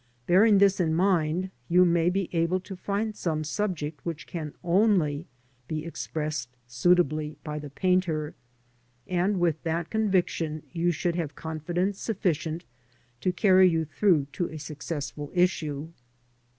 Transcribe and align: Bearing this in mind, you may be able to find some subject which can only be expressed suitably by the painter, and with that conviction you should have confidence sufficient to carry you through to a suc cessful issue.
Bearing 0.25 0.57
this 0.57 0.79
in 0.79 0.95
mind, 0.95 1.51
you 1.69 1.85
may 1.85 2.09
be 2.09 2.27
able 2.33 2.59
to 2.59 2.75
find 2.75 3.15
some 3.15 3.43
subject 3.43 4.03
which 4.03 4.25
can 4.25 4.55
only 4.63 5.27
be 5.67 5.85
expressed 5.85 6.49
suitably 6.65 7.37
by 7.43 7.59
the 7.59 7.69
painter, 7.69 8.33
and 9.05 9.39
with 9.39 9.61
that 9.61 9.91
conviction 9.91 10.63
you 10.71 10.91
should 10.91 11.13
have 11.15 11.35
confidence 11.35 11.99
sufficient 11.99 12.65
to 13.19 13.31
carry 13.31 13.69
you 13.69 13.85
through 13.85 14.25
to 14.33 14.49
a 14.49 14.57
suc 14.57 14.79
cessful 14.79 15.29
issue. 15.35 15.89